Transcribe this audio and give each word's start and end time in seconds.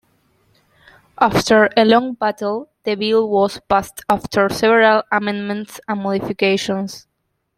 After 1.19 1.69
a 1.77 1.85
long 1.85 2.15
battle, 2.15 2.69
the 2.85 2.95
bill 2.95 3.29
was 3.29 3.59
passed 3.69 4.01
after 4.09 4.49
several 4.49 5.03
amendments 5.11 5.79
and 5.87 6.01
modifications. 6.01 7.05